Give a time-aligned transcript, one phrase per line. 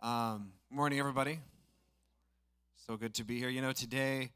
[0.00, 1.40] Um, morning, everybody.
[2.86, 3.48] So good to be here.
[3.48, 4.30] You know, today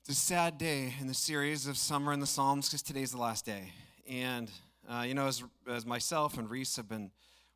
[0.00, 3.18] it's a sad day in the series of Summer in the Psalms because today's the
[3.18, 3.72] last day.
[4.08, 4.48] And,
[4.88, 7.10] uh, you know, as, as myself and Reese have been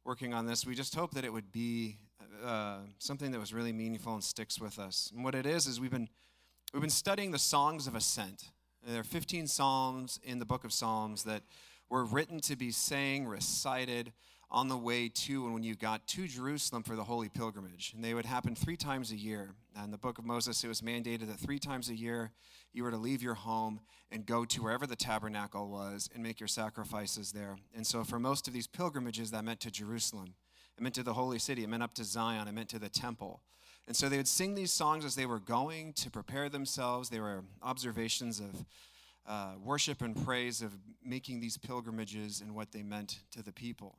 [0.04, 1.96] working on this, we just hope that it would be
[2.44, 5.12] uh, something that was really meaningful and sticks with us.
[5.14, 6.08] And what it is, is we've been,
[6.74, 8.50] we've been studying the songs of ascent.
[8.84, 11.42] There are 15 psalms in the book of Psalms that
[11.88, 14.12] were written to be sang, recited,
[14.50, 17.92] on the way to and when you got to Jerusalem for the holy pilgrimage.
[17.94, 19.54] And they would happen three times a year.
[19.82, 22.30] In the book of Moses, it was mandated that three times a year
[22.72, 23.80] you were to leave your home
[24.10, 27.56] and go to wherever the tabernacle was and make your sacrifices there.
[27.74, 30.34] And so for most of these pilgrimages, that meant to Jerusalem.
[30.78, 31.64] It meant to the holy city.
[31.64, 32.46] It meant up to Zion.
[32.46, 33.40] It meant to the temple.
[33.88, 37.08] And so they would sing these songs as they were going to prepare themselves.
[37.08, 38.64] They were observations of
[39.26, 40.72] uh, worship and praise of
[41.04, 43.98] making these pilgrimages and what they meant to the people.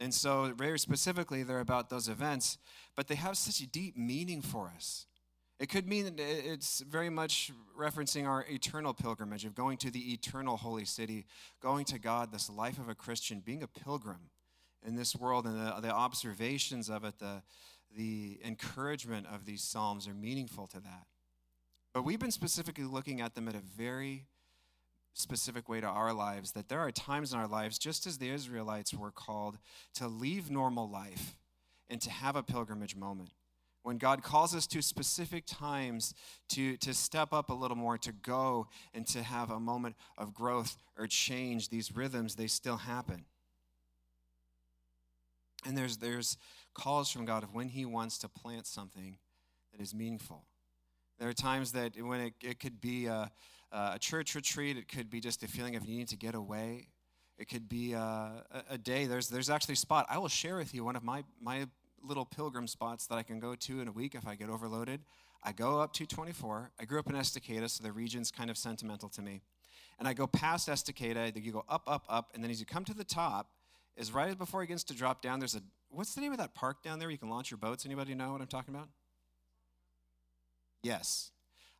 [0.00, 2.58] And so, very specifically, they're about those events,
[2.96, 5.06] but they have such a deep meaning for us.
[5.58, 10.56] It could mean it's very much referencing our eternal pilgrimage of going to the eternal
[10.56, 11.26] holy city,
[11.60, 14.30] going to God, this life of a Christian, being a pilgrim
[14.86, 17.42] in this world, and the, the observations of it, the,
[17.96, 21.06] the encouragement of these Psalms are meaningful to that.
[21.92, 24.26] But we've been specifically looking at them at a very
[25.14, 28.30] specific way to our lives that there are times in our lives, just as the
[28.30, 29.58] Israelites were called
[29.94, 31.36] to leave normal life
[31.88, 33.30] and to have a pilgrimage moment.
[33.82, 36.14] When God calls us to specific times
[36.50, 40.34] to, to step up a little more, to go and to have a moment of
[40.34, 43.24] growth or change, these rhythms, they still happen.
[45.64, 46.36] And there's, there's
[46.74, 49.18] calls from God of when He wants to plant something
[49.72, 50.44] that is meaningful.
[51.18, 53.30] There are times that when it, it could be a,
[53.70, 56.88] Uh, a church retreat, it could be just a feeling of needing to get away.
[57.38, 59.06] It could be uh, a, a day.
[59.06, 60.06] There's, there's actually a spot.
[60.08, 61.66] I will share with you one of my, my
[62.02, 65.00] little pilgrim spots that I can go to in a week if I get overloaded.
[65.42, 66.72] I go up 224.
[66.80, 69.42] I grew up in Estacada, so the region's kind of sentimental to me.
[69.98, 72.84] And I go past Estacada, you go up, up, up, and then as you come
[72.84, 73.50] to the top,
[73.96, 76.54] is right before it begins to drop down, there's a, what's the name of that
[76.54, 77.84] park down there you can launch your boats?
[77.84, 78.88] Anybody know what I'm talking about?
[80.82, 81.32] Yes.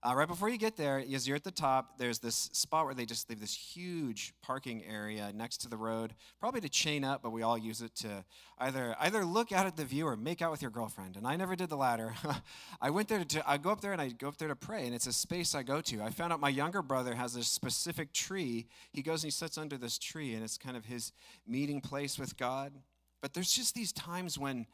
[0.08, 2.94] Uh, right before you get there, as you're at the top, there's this spot where
[2.94, 7.22] they just leave this huge parking area next to the road, probably to chain up,
[7.22, 8.24] but we all use it to
[8.58, 11.16] either either look out at the view or make out with your girlfriend.
[11.16, 12.14] And I never did the latter.
[12.80, 14.86] I went there to I go up there and I go up there to pray,
[14.86, 16.02] and it's a space I go to.
[16.02, 18.66] I found out my younger brother has this specific tree.
[18.92, 21.12] He goes and he sits under this tree, and it's kind of his
[21.46, 22.72] meeting place with God.
[23.20, 24.64] But there's just these times when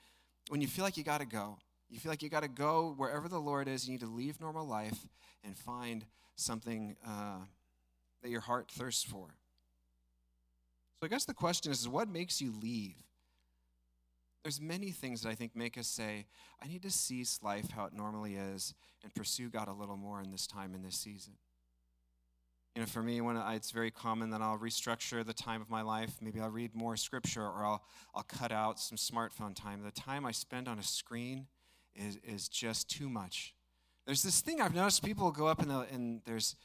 [0.48, 1.58] when you feel like you got to go
[1.88, 3.86] you feel like you got to go wherever the Lord is.
[3.86, 5.06] You need to leave normal life
[5.44, 6.04] and find
[6.36, 7.38] something uh,
[8.22, 9.28] that your heart thirsts for.
[10.98, 12.96] So I guess the question is, what makes you leave?
[14.42, 16.26] There's many things that I think make us say,
[16.62, 20.20] I need to cease life how it normally is and pursue God a little more
[20.20, 21.34] in this time, in this season.
[22.74, 25.70] You know, for me, when I, it's very common that I'll restructure the time of
[25.70, 26.16] my life.
[26.20, 27.84] Maybe I'll read more scripture or I'll,
[28.14, 29.82] I'll cut out some smartphone time.
[29.82, 31.46] The time I spend on a screen
[31.94, 33.54] is, is just too much.
[34.06, 36.56] There's this thing I've noticed people go up and, and there's,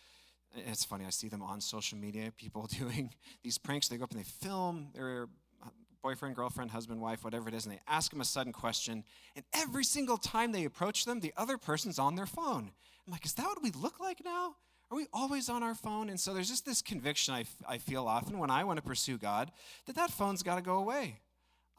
[0.55, 3.13] it's funny, I see them on social media, people doing
[3.43, 3.87] these pranks.
[3.87, 5.29] They go up and they film their
[5.63, 5.69] uh,
[6.03, 9.03] boyfriend, girlfriend, husband, wife, whatever it is, and they ask them a sudden question.
[9.35, 12.71] And every single time they approach them, the other person's on their phone.
[13.07, 14.55] I'm like, is that what we look like now?
[14.91, 16.09] Are we always on our phone?
[16.09, 19.17] And so there's just this conviction I, I feel often when I want to pursue
[19.19, 19.51] God
[19.85, 21.19] that that phone's got to go away.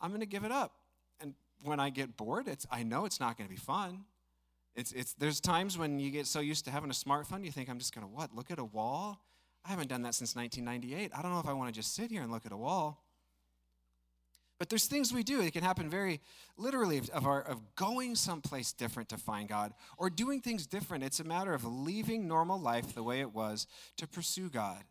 [0.01, 0.73] I'm going to give it up
[1.63, 4.05] when I get bored, it's I know it's not going to be fun.
[4.75, 7.69] It's it's there's times when you get so used to having a smartphone, you think
[7.69, 8.35] I'm just going to what?
[8.35, 9.21] Look at a wall?
[9.65, 11.13] I haven't done that since 1998.
[11.15, 13.03] I don't know if I want to just sit here and look at a wall.
[14.59, 15.41] But there's things we do.
[15.41, 16.21] It can happen very
[16.59, 21.03] literally of, our, of going someplace different to find God or doing things different.
[21.03, 23.67] It's a matter of leaving normal life the way it was
[23.97, 24.85] to pursue God.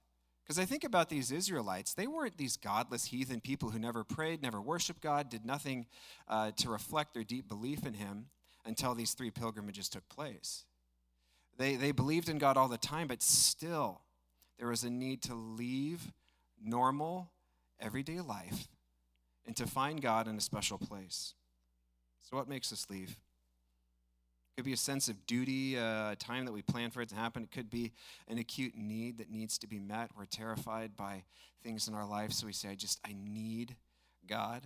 [0.49, 4.41] Because I think about these Israelites, they weren't these godless heathen people who never prayed,
[4.41, 5.85] never worshiped God, did nothing
[6.27, 8.25] uh, to reflect their deep belief in Him
[8.65, 10.65] until these three pilgrimages took place.
[11.59, 14.01] They, they believed in God all the time, but still,
[14.57, 16.11] there was a need to leave
[16.59, 17.29] normal,
[17.79, 18.69] everyday life
[19.45, 21.35] and to find God in a special place.
[22.23, 23.19] So, what makes us leave?
[24.59, 27.15] Could be a sense of duty, uh, a time that we plan for it to
[27.15, 27.43] happen.
[27.43, 27.93] It could be
[28.27, 30.09] an acute need that needs to be met.
[30.17, 31.23] We're terrified by
[31.63, 33.77] things in our life, so we say, I just, I need
[34.27, 34.63] God.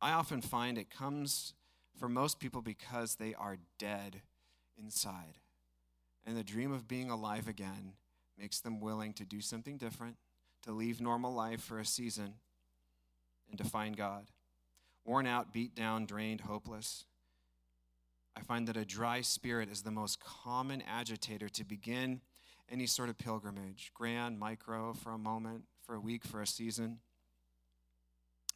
[0.00, 1.54] I often find it comes
[2.00, 4.22] for most people because they are dead
[4.76, 5.38] inside.
[6.26, 7.92] And the dream of being alive again
[8.36, 10.16] makes them willing to do something different,
[10.64, 12.34] to leave normal life for a season,
[13.48, 14.32] and to find God.
[15.06, 17.04] Worn out, beat down, drained, hopeless.
[18.36, 22.20] I find that a dry spirit is the most common agitator to begin
[22.70, 26.98] any sort of pilgrimage, grand, micro, for a moment, for a week, for a season.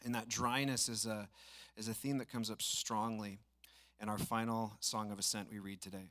[0.04, 1.28] And that dryness is a,
[1.76, 3.38] is a theme that comes up strongly
[4.00, 6.10] in our final song of ascent we read today.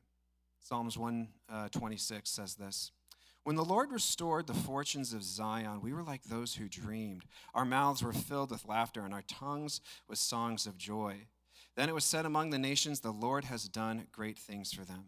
[0.60, 2.92] Psalms 126 uh, says this
[3.42, 7.24] When the Lord restored the fortunes of Zion, we were like those who dreamed.
[7.54, 11.26] Our mouths were filled with laughter, and our tongues with songs of joy.
[11.74, 15.06] Then it was said among the nations, The Lord has done great things for them.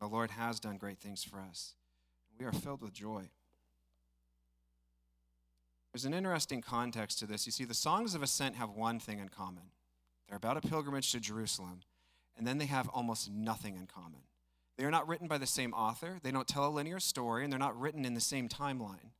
[0.00, 1.74] The Lord has done great things for us.
[2.38, 3.30] We are filled with joy.
[5.92, 7.46] There's an interesting context to this.
[7.46, 9.70] You see, the Songs of Ascent have one thing in common
[10.28, 11.80] they're about a pilgrimage to Jerusalem,
[12.36, 14.20] and then they have almost nothing in common.
[14.78, 17.52] They are not written by the same author, they don't tell a linear story, and
[17.52, 19.10] they're not written in the same timeline.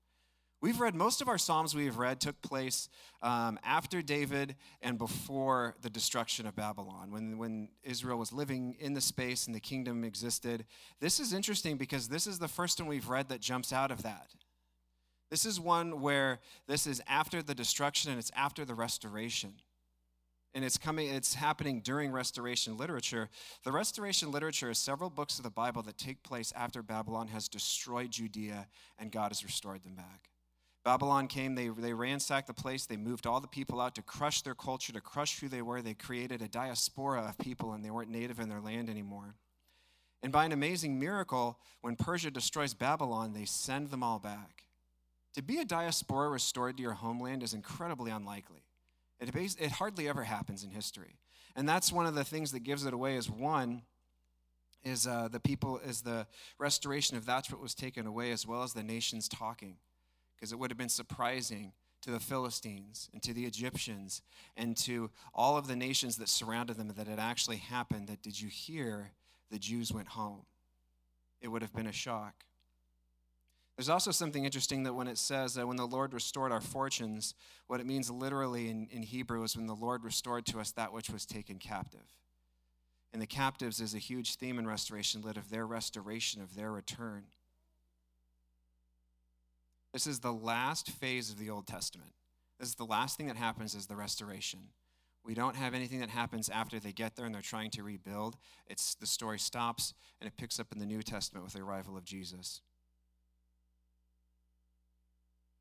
[0.61, 2.89] We've read most of our Psalms we have read took place
[3.23, 8.95] um, after David and before the destruction of Babylon, when, when Israel was living in
[8.95, 10.65] the space and the kingdom existed.
[11.01, 14.03] This is interesting because this is the first one we've read that jumps out of
[14.03, 14.35] that.
[15.31, 19.55] This is one where this is after the destruction and it's after the restoration.
[20.59, 23.29] And it's coming, it's happening during restoration literature.
[23.63, 27.47] The restoration literature is several books of the Bible that take place after Babylon has
[27.47, 28.67] destroyed Judea
[28.99, 30.31] and God has restored them back.
[30.85, 34.43] Babylon came, they, they ransacked the place, they moved all the people out to crush
[34.43, 35.81] their culture, to crush who they were.
[35.81, 39.37] They created a diaspora of people, and they weren't native in their land anymore.
[40.25, 44.65] And by an amazing miracle, when Persia destroys Babylon, they send them all back.
[45.35, 48.65] To be a diaspora restored to your homeland is incredibly unlikely.
[49.21, 51.19] It, it hardly ever happens in history.
[51.57, 53.83] And that's one of the things that gives it away is one,
[54.85, 56.27] is uh, the people, is the
[56.59, 59.79] restoration of that's what was taken away, as well as the nations talking
[60.39, 64.23] because it would have been surprising to the Philistines and to the Egyptians
[64.57, 68.09] and to all of the nations that surrounded them that it actually happened.
[68.09, 69.11] That did you hear
[69.51, 70.43] the Jews went home?
[71.41, 72.45] It would have been a shock.
[73.79, 77.37] There's also something interesting that when it says that when the Lord restored our fortunes,
[77.69, 80.93] what it means literally in, in Hebrew is when the Lord restored to us that
[80.93, 82.17] which was taken captive.
[83.13, 86.73] And the captives is a huge theme in restoration, lit of their restoration, of their
[86.73, 87.27] return.
[89.93, 92.11] This is the last phase of the Old Testament.
[92.59, 94.59] This is the last thing that happens is the restoration.
[95.25, 98.39] We don't have anything that happens after they get there and they're trying to rebuild.
[98.67, 101.97] It's the story stops and it picks up in the New Testament with the arrival
[101.97, 102.61] of Jesus.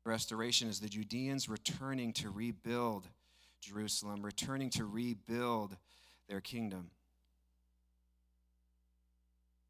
[0.08, 3.06] Restoration is the Judeans returning to rebuild
[3.60, 5.76] Jerusalem, returning to rebuild
[6.28, 6.90] their kingdom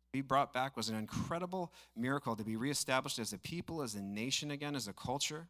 [0.09, 3.95] To be brought back was an incredible miracle to be reestablished as a people, as
[3.95, 5.49] a nation again, as a culture.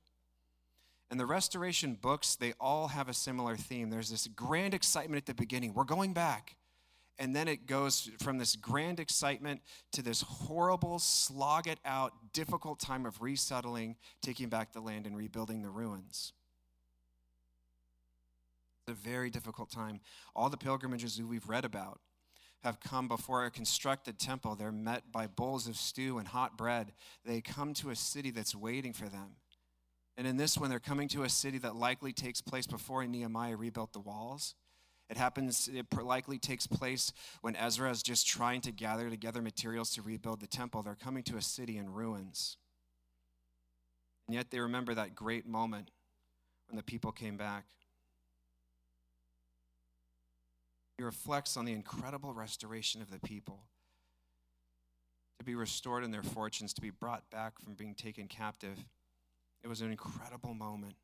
[1.13, 3.89] And the restoration books, they all have a similar theme.
[3.89, 5.75] There's this grand excitement at the beginning.
[5.75, 6.57] We're going back.
[7.19, 9.61] And then it goes from this grand excitement
[9.93, 15.17] to this horrible, slog it out, difficult time of resettling, taking back the land, and
[15.17, 16.33] rebuilding the ruins.
[18.87, 20.01] It's a very difficult time.
[20.37, 22.01] All the pilgrimages we've read about
[22.63, 24.55] have come before a constructed temple.
[24.55, 26.93] They're met by bowls of stew and hot bread.
[27.25, 29.37] They come to a city that's waiting for them.
[30.17, 33.57] And in this one, they're coming to a city that likely takes place before Nehemiah
[33.57, 34.55] rebuilt the walls.
[35.11, 39.91] It happens, it likely takes place when Ezra is just trying to gather together materials
[39.95, 40.83] to rebuild the temple.
[40.83, 42.59] They're coming to a city in ruins.
[44.27, 45.91] And yet they remember that great moment
[46.69, 47.65] when the people came back.
[50.99, 53.63] He reflects on the incredible restoration of the people
[55.39, 58.85] to be restored in their fortunes, to be brought back from being taken captive.
[59.63, 60.97] It was an incredible moment.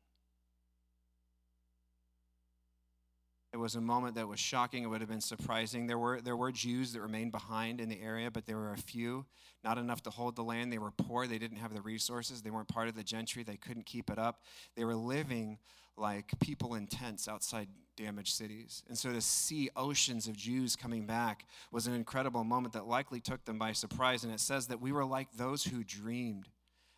[3.55, 4.83] It was a moment that was shocking.
[4.83, 5.87] It would have been surprising.
[5.87, 8.77] There were, there were Jews that remained behind in the area, but there were a
[8.77, 9.25] few,
[9.63, 10.73] not enough to hold the land.
[10.73, 11.25] They were poor.
[11.25, 12.41] They didn't have the resources.
[12.41, 13.43] They weren't part of the gentry.
[13.43, 14.41] They couldn't keep it up.
[14.75, 15.59] They were living
[15.95, 18.83] like people in tents outside damaged cities.
[18.89, 23.21] And so to see oceans of Jews coming back was an incredible moment that likely
[23.21, 24.25] took them by surprise.
[24.25, 26.49] And it says that we were like those who dreamed.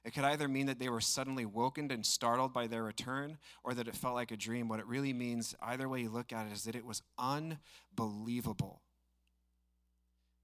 [0.08, 3.74] It could either mean that they were suddenly woken and startled by their return, or
[3.74, 4.70] that it felt like a dream.
[4.70, 8.84] What it really means, either way you look at it, is that it was unbelievable.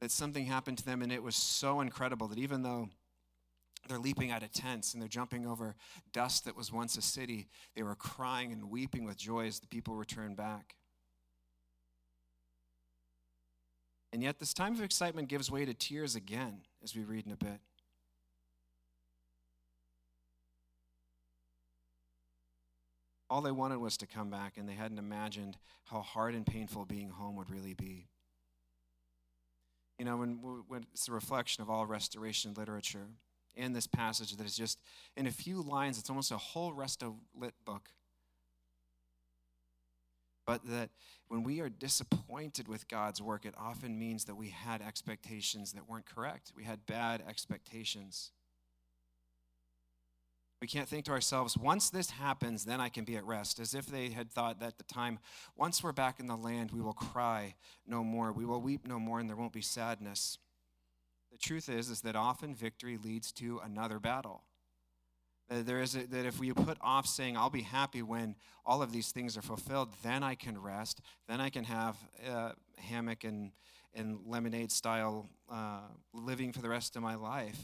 [0.02, 2.90] That something happened to them, and it was so incredible that even though
[3.88, 5.76] they're leaping out of tents and they're jumping over
[6.12, 7.48] dust that was once a city.
[7.74, 10.76] They were crying and weeping with joy as the people returned back.
[14.12, 17.32] And yet, this time of excitement gives way to tears again, as we read in
[17.32, 17.60] a bit.
[23.34, 26.86] All they wanted was to come back, and they hadn't imagined how hard and painful
[26.86, 28.06] being home would really be.
[29.98, 30.38] You know, when,
[30.68, 33.08] when it's a reflection of all restoration literature
[33.56, 34.78] in this passage that is just
[35.18, 37.90] in a few lines, it's almost a whole resto lit book.
[40.46, 40.92] But that
[41.28, 45.90] when we are disappointed with God's work, it often means that we had expectations that
[45.90, 46.54] weren't correct.
[46.56, 48.30] We had bad expectations.
[50.64, 53.74] We can't think to ourselves, once this happens, then I can be at rest, as
[53.74, 55.20] if they had thought at the time,
[55.58, 57.56] once we're back in the land, we will cry
[57.86, 60.38] no more, we will weep no more, and there won't be sadness.
[61.34, 64.44] The truth is, is that often victory leads to another battle.
[65.50, 68.94] There is a, that if we put off saying, I'll be happy when all of
[68.94, 73.52] these things are fulfilled, then I can rest, then I can have a hammock and,
[73.94, 75.82] and lemonade style uh,
[76.14, 77.60] living for the rest of my life,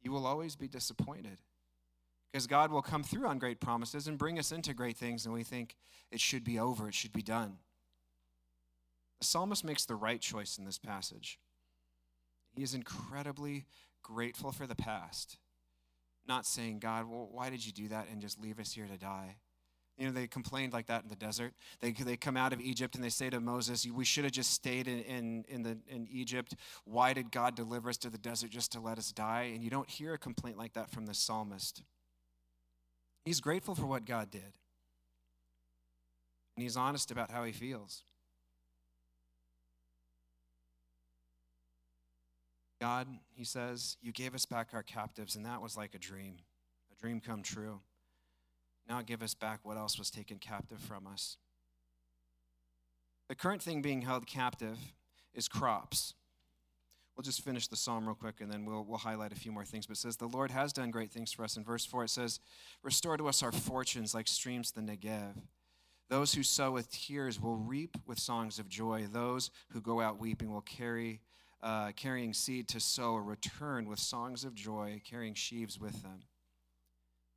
[0.00, 1.38] you will always be disappointed.
[2.36, 5.32] Because God will come through on great promises and bring us into great things, and
[5.32, 5.74] we think
[6.12, 7.56] it should be over, it should be done.
[9.20, 11.38] The psalmist makes the right choice in this passage.
[12.54, 13.64] He is incredibly
[14.02, 15.38] grateful for the past,
[16.28, 18.98] not saying, God, well, why did you do that and just leave us here to
[18.98, 19.36] die?
[19.96, 21.54] You know, they complained like that in the desert.
[21.80, 24.52] They, they come out of Egypt and they say to Moses, We should have just
[24.52, 26.54] stayed in, in, in, the, in Egypt.
[26.84, 29.52] Why did God deliver us to the desert just to let us die?
[29.54, 31.82] And you don't hear a complaint like that from the psalmist.
[33.26, 34.40] He's grateful for what God did.
[36.56, 38.04] And he's honest about how he feels.
[42.80, 46.36] God, he says, you gave us back our captives, and that was like a dream,
[46.92, 47.80] a dream come true.
[48.88, 51.36] Now give us back what else was taken captive from us.
[53.28, 54.78] The current thing being held captive
[55.34, 56.14] is crops.
[57.16, 59.64] We'll just finish the psalm real quick and then we'll, we'll highlight a few more
[59.64, 59.86] things.
[59.86, 61.56] But it says, The Lord has done great things for us.
[61.56, 62.40] In verse 4, it says,
[62.82, 65.34] Restore to us our fortunes like streams the Negev.
[66.08, 69.06] Those who sow with tears will reap with songs of joy.
[69.10, 71.20] Those who go out weeping will carry,
[71.62, 76.20] uh, carrying seed to sow, return with songs of joy, carrying sheaves with them.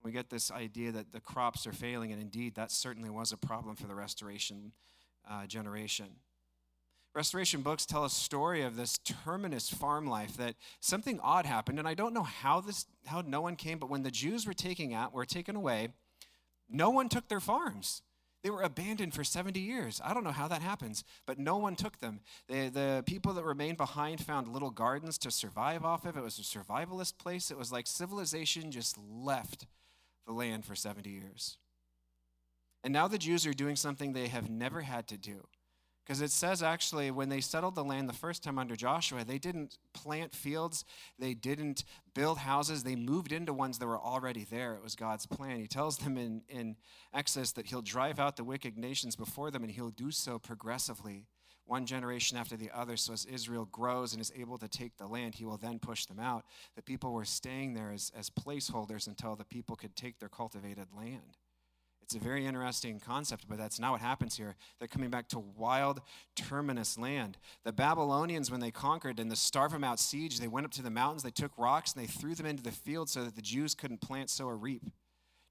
[0.03, 3.37] We get this idea that the crops are failing, and indeed, that certainly was a
[3.37, 4.73] problem for the restoration
[5.29, 6.07] uh, generation.
[7.15, 11.87] Restoration books tell a story of this terminus farm life that something odd happened, and
[11.87, 14.93] I don't know how this how no one came, but when the Jews were taken
[14.93, 15.89] out were taken away,
[16.69, 18.03] no one took their farms.
[18.43, 19.99] They were abandoned for 70 years.
[20.03, 22.21] I don't know how that happens, but no one took them.
[22.47, 26.15] The, the people that remained behind found little gardens to survive off of.
[26.15, 27.51] It was a survivalist place.
[27.51, 29.65] It was like civilization just left
[30.25, 31.57] the land for 70 years.
[32.81, 35.47] And now the Jews are doing something they have never had to do.
[36.09, 39.37] Because it says actually, when they settled the land the first time under Joshua, they
[39.37, 40.83] didn't plant fields,
[41.19, 41.83] they didn't
[42.15, 44.73] build houses, they moved into ones that were already there.
[44.73, 45.59] It was God's plan.
[45.59, 46.77] He tells them in, in
[47.13, 51.27] Exodus that He'll drive out the wicked nations before them, and He'll do so progressively,
[51.65, 52.97] one generation after the other.
[52.97, 56.07] So as Israel grows and is able to take the land, He will then push
[56.07, 56.43] them out.
[56.75, 60.87] The people were staying there as, as placeholders until the people could take their cultivated
[60.91, 61.37] land.
[62.09, 64.55] It's a very interesting concept, but that's not what happens here.
[64.79, 66.01] They're coming back to wild,
[66.35, 67.37] terminus land.
[67.63, 70.81] The Babylonians, when they conquered and the starve them out siege, they went up to
[70.81, 73.43] the mountains, they took rocks, and they threw them into the field so that the
[73.43, 74.85] Jews couldn't plant, sow, or reap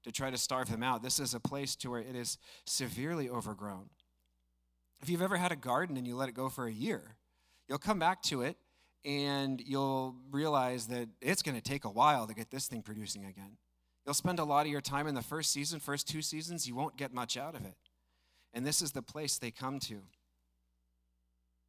[0.03, 1.01] to try to starve them out.
[1.01, 3.89] This is a place to where it is severely overgrown.
[4.99, 7.15] If you've ever had a garden and you let it go for a year,
[7.69, 8.57] you'll come back to it
[9.05, 13.23] and you'll realize that it's going to take a while to get this thing producing
[13.23, 13.55] again.
[14.09, 16.73] You'll spend a lot of your time in the first season, first two seasons, you
[16.73, 17.75] won't get much out of it.
[18.55, 20.01] And this is the place they come to.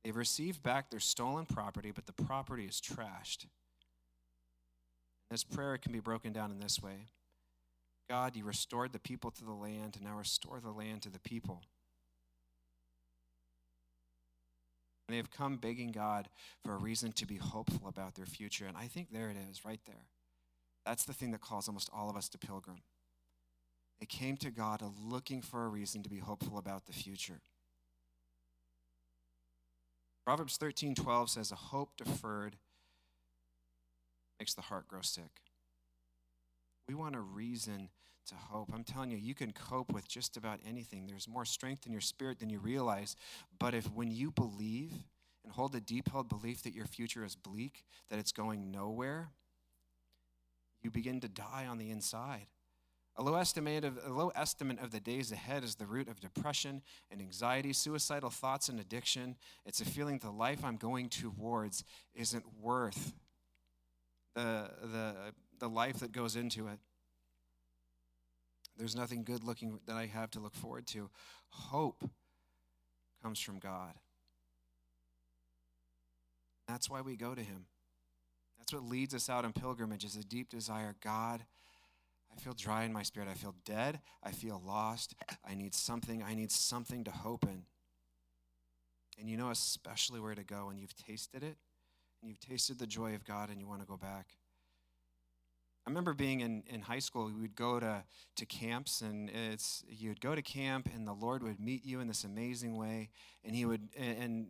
[0.03, 3.45] They've received back their stolen property, but the property is trashed.
[5.31, 7.09] This prayer can be broken down in this way
[8.09, 11.21] God, you restored the people to the land, and now restore the land to the
[11.21, 11.61] people.
[15.07, 16.31] And they have come begging God
[16.65, 18.65] for a reason to be hopeful about their future.
[18.65, 20.07] And I think there it is, right there.
[20.85, 22.79] That's the thing that calls almost all of us to pilgrim.
[24.01, 27.41] They came to God looking for a reason to be hopeful about the future.
[30.25, 32.57] Proverbs 13 12 says, A hope deferred
[34.39, 35.43] makes the heart grow sick.
[36.89, 37.91] We want a reason
[38.29, 38.71] to hope.
[38.73, 41.07] I'm telling you, you can cope with just about anything.
[41.07, 43.17] There's more strength in your spirit than you realize.
[43.59, 44.93] But if when you believe
[45.45, 49.31] and hold a deep held belief that your future is bleak, that it's going nowhere,
[50.83, 52.47] you begin to die on the inside.
[53.17, 56.21] A low, estimate of, a low estimate of the days ahead is the root of
[56.21, 59.37] depression and anxiety, suicidal thoughts and addiction.
[59.67, 61.85] It's a feeling the life I'm going towards
[62.15, 63.13] isn't worth
[64.35, 65.15] the, the,
[65.59, 66.79] the life that goes into it.
[68.79, 71.11] There's nothing good looking that I have to look forward to.
[71.51, 72.09] Hope
[73.23, 73.93] comes from God.
[76.67, 77.67] That's why we go to him.
[78.71, 80.95] That's what leads us out in pilgrimage is a deep desire.
[81.03, 81.43] God,
[82.33, 83.29] I feel dry in my spirit.
[83.29, 83.99] I feel dead.
[84.23, 85.17] I feel lost.
[85.45, 86.23] I need something.
[86.23, 87.65] I need something to hope in.
[89.19, 91.57] And you know especially where to go when you've tasted it
[92.23, 94.37] and you've tasted the joy of God and you want to go back.
[95.85, 98.05] I remember being in, in high school, we would go to,
[98.37, 102.07] to camps, and it's you'd go to camp, and the Lord would meet you in
[102.07, 103.09] this amazing way,
[103.45, 104.49] and He would, and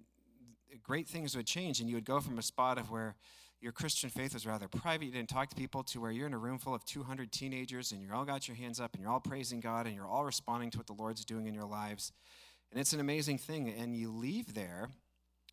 [0.82, 3.14] great things would change, and you would go from a spot of where
[3.60, 6.32] your Christian faith was rather private, you didn't talk to people, to where you're in
[6.32, 9.12] a room full of 200 teenagers, and you're all got your hands up, and you're
[9.12, 12.12] all praising God, and you're all responding to what the Lord's doing in your lives,
[12.70, 14.88] and it's an amazing thing, and you leave there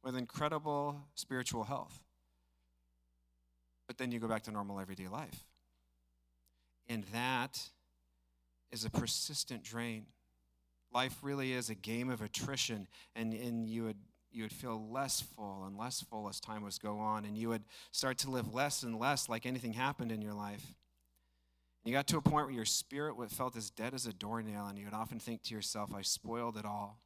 [0.04, 2.00] with incredible spiritual health.
[3.88, 5.46] But then you go back to normal everyday life.
[6.88, 7.60] And that
[8.72, 10.06] is a persistent drain.
[10.94, 13.98] Life really is a game of attrition, and, and you would
[14.32, 17.50] you would feel less full and less full as time was go on, and you
[17.50, 20.74] would start to live less and less like anything happened in your life.
[21.84, 24.78] You got to a point where your spirit felt as dead as a doornail, and
[24.78, 27.00] you would often think to yourself, I spoiled it all.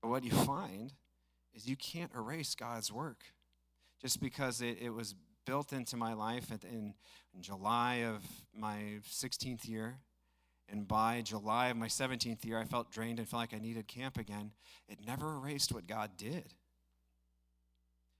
[0.00, 0.94] But what you find
[1.54, 3.24] is you can't erase God's work
[4.00, 5.14] just because it, it was
[5.44, 6.94] built into my life in,
[7.34, 8.22] in July of
[8.54, 9.98] my 16th year.
[10.70, 13.88] And by July of my 17th year, I felt drained and felt like I needed
[13.88, 14.52] camp again.
[14.88, 16.54] It never erased what God did.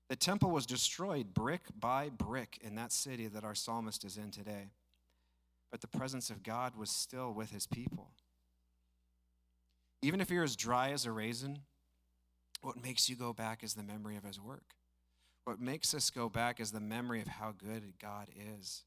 [0.09, 4.33] The temple was destroyed brick by brick in that city that our psalmist is in
[4.33, 4.73] today.
[5.71, 8.11] But the presence of God was still with his people.
[10.02, 11.61] Even if you're as dry as a raisin,
[12.62, 14.75] what makes you go back is the memory of his work.
[15.45, 18.28] What makes us go back is the memory of how good God
[18.59, 18.83] is.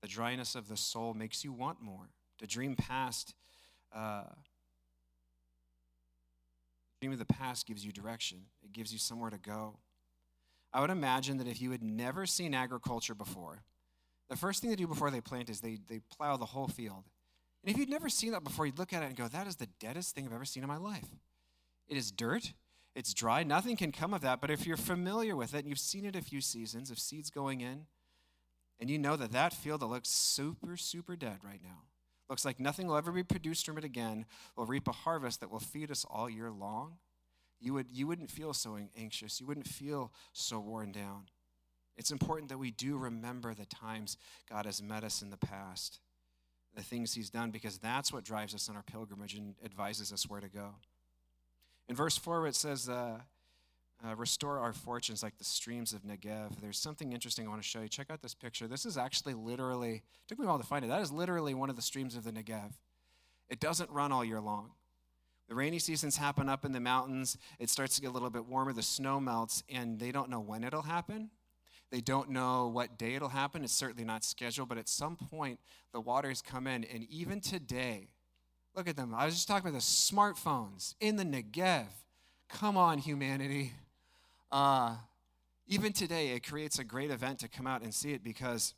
[0.00, 2.08] The dryness of the soul makes you want more.
[2.38, 3.34] To dream past,
[3.94, 4.24] uh,
[7.00, 8.38] dream of the past gives you direction.
[8.62, 9.78] It gives you somewhere to go.
[10.72, 13.62] I would imagine that if you had never seen agriculture before,
[14.28, 17.04] the first thing they do before they plant is they, they plow the whole field.
[17.64, 19.56] And if you'd never seen that before, you'd look at it and go, that is
[19.56, 21.08] the deadest thing I've ever seen in my life.
[21.88, 22.52] It is dirt.
[22.94, 23.42] It's dry.
[23.42, 24.40] Nothing can come of that.
[24.40, 27.30] But if you're familiar with it and you've seen it a few seasons of seeds
[27.30, 27.86] going in,
[28.80, 31.82] and you know that that field that looks super, super dead right now,
[32.28, 35.50] looks like nothing will ever be produced from it again, will reap a harvest that
[35.50, 36.98] will feed us all year long,
[37.60, 39.40] you, would, you wouldn't feel so anxious.
[39.40, 41.24] You wouldn't feel so worn down.
[41.96, 44.16] It's important that we do remember the times
[44.48, 45.98] God has met us in the past,
[46.74, 50.28] the things He's done, because that's what drives us on our pilgrimage and advises us
[50.28, 50.76] where to go.
[51.88, 53.18] In verse 4, it says, uh,
[54.06, 56.60] uh, Restore our fortunes like the streams of Negev.
[56.60, 57.88] There's something interesting I want to show you.
[57.88, 58.68] Check out this picture.
[58.68, 60.88] This is actually literally, took me a while to find it.
[60.88, 62.72] That is literally one of the streams of the Negev.
[63.48, 64.72] It doesn't run all year long.
[65.48, 67.38] The rainy seasons happen up in the mountains.
[67.58, 68.72] It starts to get a little bit warmer.
[68.72, 71.30] The snow melts, and they don't know when it'll happen.
[71.90, 73.64] They don't know what day it'll happen.
[73.64, 75.58] It's certainly not scheduled, but at some point,
[75.92, 76.84] the waters come in.
[76.84, 78.08] And even today,
[78.78, 79.12] Look at them.
[79.12, 81.86] I was just talking about the smartphones in the Negev.
[82.48, 83.72] Come on, humanity.
[84.50, 84.96] Uh,
[85.66, 88.74] even today, it creates a great event to come out and see it because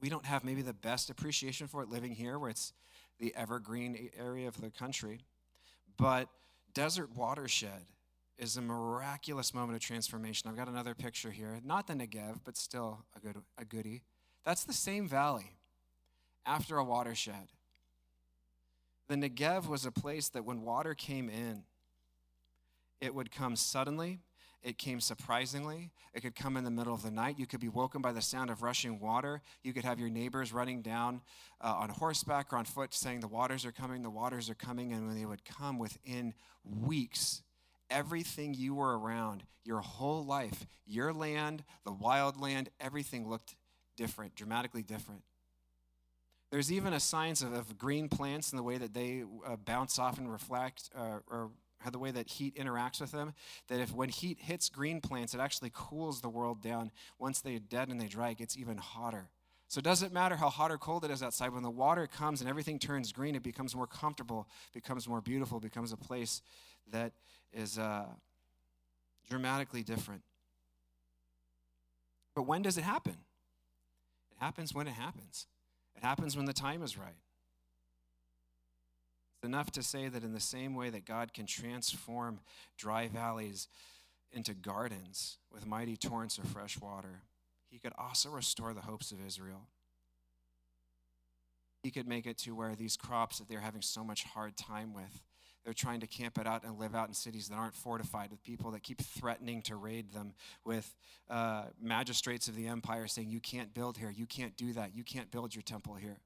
[0.00, 2.72] we don't have maybe the best appreciation for it living here, where it's
[3.18, 5.20] the evergreen area of the country.
[5.96, 6.28] But
[6.74, 7.86] Desert Watershed
[8.38, 10.50] is a miraculous moment of transformation.
[10.50, 11.58] I've got another picture here.
[11.64, 14.02] Not the Negev, but still a good a goodie.
[14.44, 15.56] That's the same valley
[16.44, 17.48] after a watershed.
[19.08, 21.62] The Negev was a place that when water came in,
[23.00, 24.20] it would come suddenly,
[24.66, 25.92] it came surprisingly.
[26.12, 27.38] It could come in the middle of the night.
[27.38, 29.40] You could be woken by the sound of rushing water.
[29.62, 31.20] You could have your neighbors running down
[31.60, 34.92] uh, on horseback or on foot saying, The waters are coming, the waters are coming.
[34.92, 37.42] And when they would come within weeks,
[37.90, 43.54] everything you were around, your whole life, your land, the wild land, everything looked
[43.96, 45.22] different, dramatically different.
[46.50, 49.96] There's even a science of, of green plants and the way that they uh, bounce
[50.00, 51.50] off and reflect, uh, or
[51.86, 53.32] how the way that heat interacts with them.
[53.68, 56.90] That if when heat hits green plants, it actually cools the world down.
[57.16, 59.30] Once they're dead and they dry, it gets even hotter.
[59.68, 61.52] So it doesn't matter how hot or cold it is outside.
[61.52, 65.60] When the water comes and everything turns green, it becomes more comfortable, becomes more beautiful,
[65.60, 66.42] becomes a place
[66.90, 67.12] that
[67.52, 68.06] is uh,
[69.30, 70.22] dramatically different.
[72.34, 73.16] But when does it happen?
[74.32, 75.46] It happens when it happens.
[75.94, 77.14] It happens when the time is right.
[79.46, 82.40] Enough to say that in the same way that God can transform
[82.76, 83.68] dry valleys
[84.32, 87.22] into gardens with mighty torrents of fresh water,
[87.70, 89.68] he could also restore the hopes of Israel.
[91.84, 94.92] He could make it to where these crops that they're having so much hard time
[94.92, 95.22] with,
[95.64, 98.42] they're trying to camp it out and live out in cities that aren't fortified with
[98.42, 100.92] people that keep threatening to raid them, with
[101.30, 105.04] uh, magistrates of the empire saying, You can't build here, you can't do that, you
[105.04, 106.18] can't build your temple here.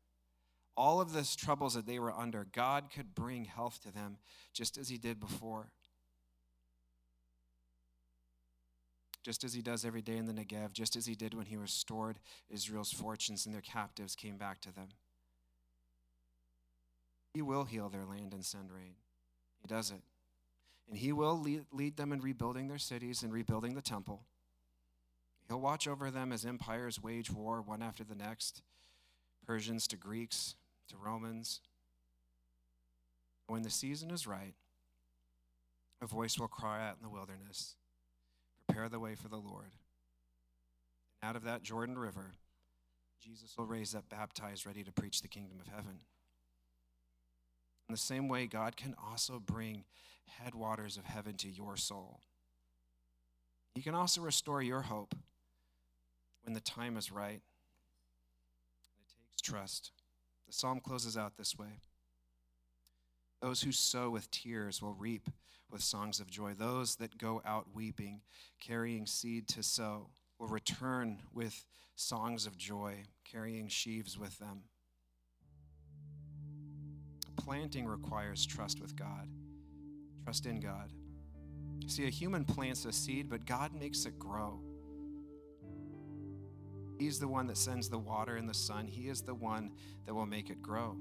[0.81, 4.17] All of those troubles that they were under, God could bring health to them
[4.55, 5.73] just as He did before.
[9.23, 11.59] Just as He does every day in the Negev, just as He did when He
[11.59, 14.89] restored Israel's fortunes and their captives came back to them.
[17.35, 18.95] He will heal their land and send rain.
[19.61, 20.01] He does it.
[20.89, 21.39] And He will
[21.71, 24.23] lead them in rebuilding their cities and rebuilding the temple.
[25.47, 28.63] He'll watch over them as empires wage war one after the next
[29.45, 30.55] Persians to Greeks
[30.91, 31.61] to Romans.
[33.47, 34.55] When the season is right,
[36.03, 37.77] a voice will cry out in the wilderness
[38.67, 39.73] Prepare the way for the Lord.
[41.21, 42.35] And out of that Jordan River,
[43.21, 45.99] Jesus will raise up baptized, ready to preach the kingdom of heaven.
[47.89, 49.85] In the same way, God can also bring
[50.27, 52.21] headwaters of heaven to your soul.
[53.75, 55.17] He can also restore your hope
[56.45, 57.41] when the time is right.
[59.01, 59.91] It takes trust.
[60.51, 61.81] The psalm closes out this way
[63.41, 65.31] Those who sow with tears will reap
[65.71, 66.55] with songs of joy.
[66.55, 68.23] Those that go out weeping,
[68.61, 74.65] carrying seed to sow, will return with songs of joy, carrying sheaves with them
[77.51, 79.29] planting requires trust with God,
[80.23, 80.93] trust in God.
[81.87, 84.61] See, a human plants a seed, but God makes it grow.
[87.01, 89.71] He's the one that sends the water and the sun, He is the one
[90.07, 90.97] that will make it grow.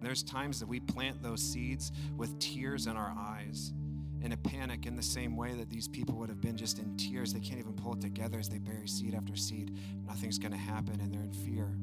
[0.00, 3.72] There's times that we plant those seeds with tears in our eyes,
[4.22, 6.96] in a panic, in the same way that these people would have been just in
[6.96, 7.32] tears.
[7.32, 9.76] They can't even pull it together as they bury seed after seed.
[10.06, 11.76] Nothing's going to happen, and they're in fear.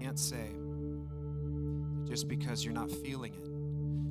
[0.00, 0.50] can't say
[2.08, 3.55] just because you're not feeling it,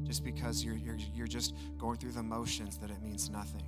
[0.05, 3.63] just because you're, you're, you're just going through the motions, that it means nothing.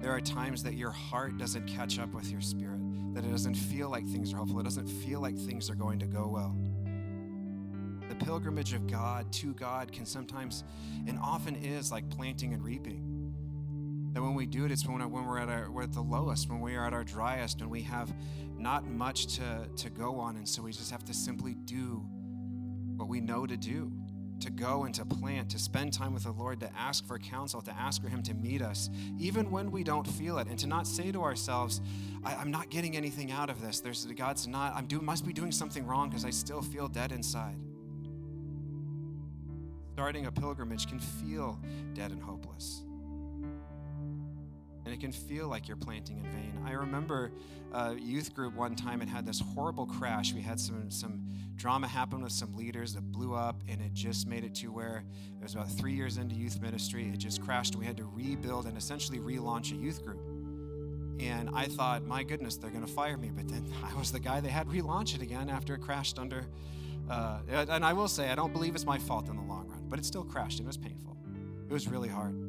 [0.00, 2.80] There are times that your heart doesn't catch up with your spirit,
[3.14, 5.98] that it doesn't feel like things are hopeful, it doesn't feel like things are going
[5.98, 6.56] to go well.
[8.08, 10.62] The pilgrimage of God to God can sometimes
[11.06, 13.10] and often is like planting and reaping.
[14.12, 16.48] That when we do it, it's when, when we're, at our, we're at the lowest,
[16.48, 18.14] when we are at our driest, and we have
[18.56, 20.36] not much to, to go on.
[20.36, 22.04] And so we just have to simply do
[22.96, 23.90] what we know to do
[24.44, 27.62] to go and to plant, to spend time with the Lord, to ask for counsel,
[27.62, 30.66] to ask for Him to meet us, even when we don't feel it, and to
[30.66, 31.80] not say to ourselves,
[32.22, 33.80] I, am not getting anything out of this.
[33.80, 37.10] There's God's not, I'm doing must be doing something wrong because I still feel dead
[37.10, 37.56] inside.
[39.94, 41.58] Starting a pilgrimage can feel
[41.94, 42.82] dead and hopeless
[44.94, 46.62] it can feel like you're planting in vain.
[46.64, 47.32] I remember
[47.72, 50.32] a youth group one time and had this horrible crash.
[50.32, 51.26] We had some some
[51.56, 55.04] drama happen with some leaders that blew up, and it just made it to where
[55.38, 57.10] it was about three years into youth ministry.
[57.12, 57.74] It just crashed.
[57.74, 60.20] We had to rebuild and essentially relaunch a youth group.
[61.20, 63.30] And I thought, my goodness, they're going to fire me.
[63.34, 66.46] But then I was the guy they had relaunch it again after it crashed under.
[67.10, 69.86] Uh, and I will say, I don't believe it's my fault in the long run,
[69.88, 71.16] but it still crashed and it was painful.
[71.68, 72.43] It was really hard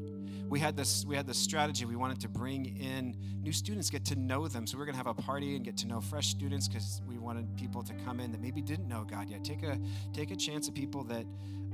[0.50, 1.86] we had this we had this strategy.
[1.86, 4.68] We wanted to bring in new students, get to know them.
[4.68, 7.18] So we are gonna have a party and get to know fresh students because we
[7.18, 9.44] wanted people to come in that maybe didn't know God yet.
[9.44, 9.80] Take a
[10.14, 11.26] take a chance at people that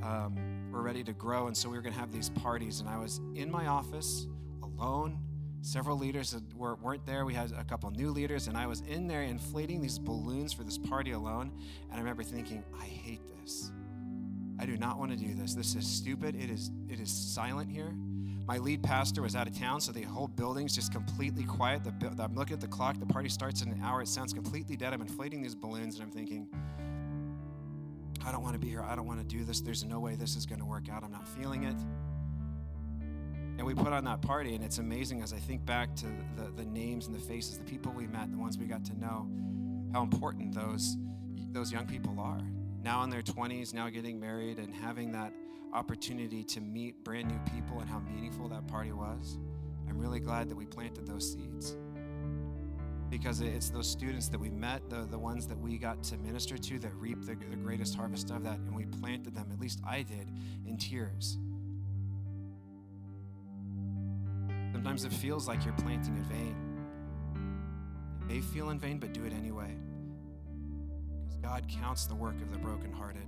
[0.04, 1.48] um, were ready to grow.
[1.48, 2.80] And so we were gonna have these parties.
[2.80, 4.28] And I was in my office
[4.64, 5.20] alone.
[5.64, 7.24] Several leaders were, weren't there.
[7.24, 10.64] We had a couple new leaders, and I was in there inflating these balloons for
[10.64, 11.52] this party alone.
[11.84, 13.72] And I remember thinking, I hate this.
[14.60, 15.54] I do not want to do this.
[15.54, 16.36] This is stupid.
[16.36, 17.94] It is it is silent here.
[18.52, 21.86] My lead pastor was out of town, so the whole building's just completely quiet.
[21.86, 23.00] The, I'm looking at the clock.
[23.00, 24.02] The party starts in an hour.
[24.02, 24.92] It sounds completely dead.
[24.92, 26.50] I'm inflating these balloons, and I'm thinking,
[28.26, 28.84] I don't want to be here.
[28.84, 29.62] I don't want to do this.
[29.62, 31.02] There's no way this is going to work out.
[31.02, 31.78] I'm not feeling it.
[33.58, 36.52] And we put on that party, and it's amazing as I think back to the,
[36.54, 39.30] the names and the faces, the people we met, the ones we got to know,
[39.94, 40.98] how important those,
[41.54, 42.42] those young people are.
[42.84, 45.32] Now in their 20s, now getting married, and having that
[45.74, 49.38] opportunity to meet brand new people and how meaningful that party was.
[49.90, 51.76] I'm really glad that we planted those seeds
[53.12, 56.58] because it's those students that we met, the, the ones that we got to minister
[56.58, 59.82] to, that reap the, the greatest harvest of that, and we planted them, at least
[59.86, 60.32] I did,
[60.66, 61.38] in tears.
[64.72, 66.56] Sometimes it feels like you're planting in vain.
[68.22, 69.76] It may feel in vain, but do it anyway.
[71.26, 73.28] Because God counts the work of the brokenhearted.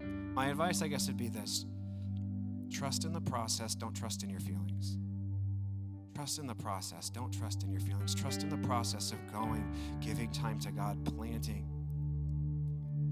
[0.00, 1.66] My advice, I guess, would be this
[2.70, 4.98] trust in the process, don't trust in your feelings.
[6.18, 7.10] Trust in the process.
[7.10, 8.12] Don't trust in your feelings.
[8.12, 11.64] Trust in the process of going, giving time to God, planting.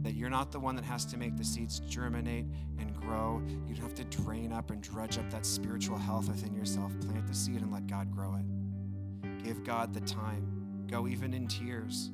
[0.03, 2.46] That you're not the one that has to make the seeds germinate
[2.81, 3.40] and grow.
[3.68, 6.99] You don't have to drain up and drudge up that spiritual health within yourself.
[6.99, 9.44] Plant the seed and let God grow it.
[9.44, 10.85] Give God the time.
[10.88, 12.11] Go even in tears.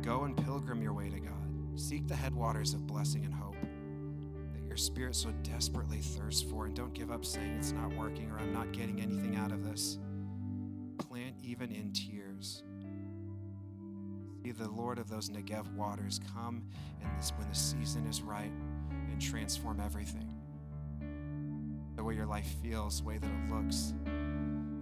[0.00, 1.43] Go and pilgrim your way to God.
[1.76, 3.56] Seek the headwaters of blessing and hope
[4.52, 6.66] that your spirit so desperately thirsts for.
[6.66, 9.64] And don't give up saying it's not working or I'm not getting anything out of
[9.64, 9.98] this.
[10.98, 12.62] Plant even in tears.
[14.44, 16.62] See the Lord of those Negev waters come
[17.02, 18.52] and this, when the season is right
[19.10, 20.30] and transform everything.
[21.96, 23.94] The way your life feels, the way that it looks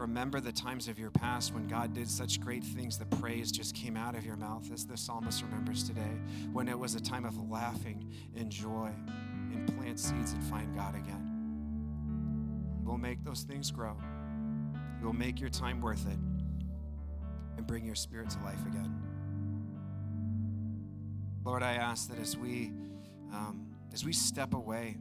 [0.03, 3.75] remember the times of your past when God did such great things, the praise just
[3.75, 6.19] came out of your mouth, as the psalmist remembers today,
[6.53, 8.91] when it was a time of laughing and joy,
[9.53, 11.29] and plant seeds and find God again.
[12.81, 13.97] He will make those things grow.
[15.01, 16.19] You'll make your time worth it
[17.57, 18.93] and bring your spirit to life again.
[21.45, 22.73] Lord, I ask that as we
[23.33, 24.97] um, as we step away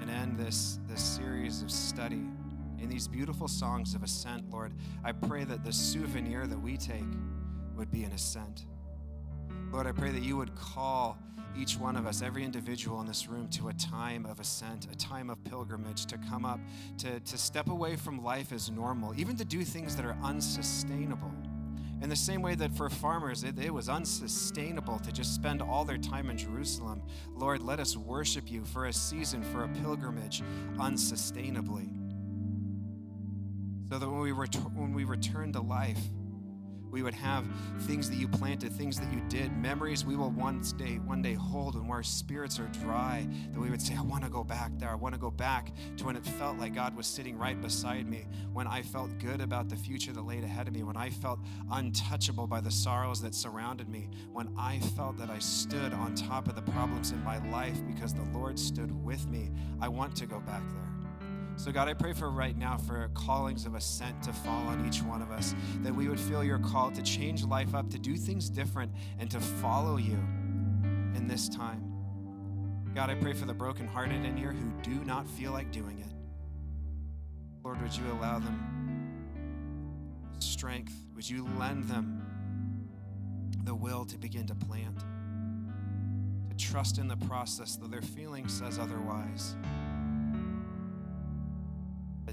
[0.00, 2.24] and end this this series of study
[2.80, 4.72] in these beautiful songs of ascent, Lord,
[5.04, 7.04] I pray that the souvenir that we take
[7.76, 8.64] would be an ascent.
[9.72, 11.18] Lord, I pray that you would call
[11.56, 14.96] each one of us, every individual in this room, to a time of ascent, a
[14.96, 16.60] time of pilgrimage, to come up,
[16.98, 21.32] to, to step away from life as normal, even to do things that are unsustainable.
[22.02, 25.84] In the same way that for farmers, it, it, was unsustainable to just spend all
[25.84, 27.02] their time in Jerusalem.
[27.34, 30.42] Lord, let us worship you for a season, for a pilgrimage,
[30.78, 31.99] unsustainably
[33.90, 35.98] so that when we, ret- when we return to life,
[36.90, 37.44] we would have
[37.82, 41.34] things that you planted, things that you did, memories we will one day, one day
[41.34, 44.72] hold when our spirits are dry, that we would say, I want to go back
[44.78, 44.90] there.
[44.90, 48.08] I want to go back to when it felt like God was sitting right beside
[48.08, 51.10] me, when I felt good about the future that laid ahead of me, when I
[51.10, 51.38] felt
[51.70, 56.48] untouchable by the sorrows that surrounded me, when I felt that I stood on top
[56.48, 59.50] of the problems in my life because the Lord stood with me.
[59.80, 60.89] I want to go back there.
[61.60, 65.02] So, God, I pray for right now for callings of ascent to fall on each
[65.02, 68.16] one of us, that we would feel your call to change life up, to do
[68.16, 70.18] things different, and to follow you
[71.14, 71.84] in this time.
[72.94, 76.10] God, I pray for the brokenhearted in here who do not feel like doing it.
[77.62, 79.18] Lord, would you allow them
[80.38, 80.94] strength?
[81.14, 82.88] Would you lend them
[83.64, 85.00] the will to begin to plant,
[86.48, 89.56] to trust in the process, though their feeling says otherwise?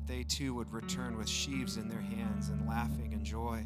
[0.08, 3.66] They too would return with sheaves in their hands and laughing and joy.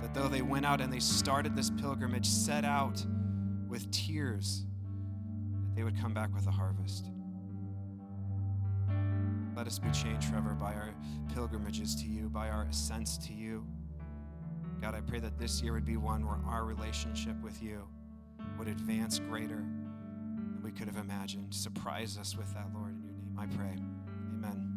[0.00, 3.04] That though they went out and they started this pilgrimage, set out
[3.68, 4.64] with tears,
[5.62, 7.10] that they would come back with a harvest.
[9.56, 10.94] Let us be changed forever by our
[11.34, 13.66] pilgrimages to you, by our ascents to you.
[14.80, 17.82] God, I pray that this year would be one where our relationship with you
[18.56, 21.52] would advance greater than we could have imagined.
[21.52, 22.94] Surprise us with that, Lord.
[22.94, 23.76] In your name I pray.
[24.34, 24.67] Amen.